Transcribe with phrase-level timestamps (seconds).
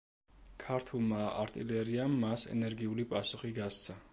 [0.63, 4.01] ქართულმა არტილერიამ მას ენერგიული პასუხი გასცა.